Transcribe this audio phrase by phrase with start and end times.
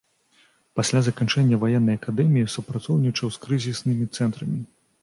[0.79, 4.59] Пасля заканчэння ваеннай акадэміі супрацоўнічаў з крызіснымі цэнтрамі.